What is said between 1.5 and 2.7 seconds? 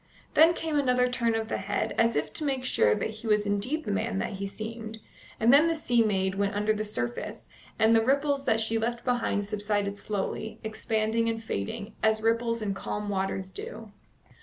head, as if to make